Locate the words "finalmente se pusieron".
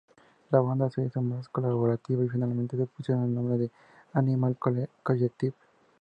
2.27-3.25